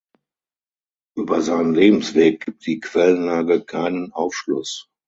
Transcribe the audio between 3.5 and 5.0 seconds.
keinen Aufschluss.